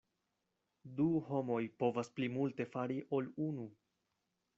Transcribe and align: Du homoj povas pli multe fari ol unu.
Du 0.99 1.05
homoj 1.27 1.59
povas 1.83 2.09
pli 2.15 2.29
multe 2.37 2.67
fari 2.77 2.97
ol 3.19 3.29
unu. 3.49 3.67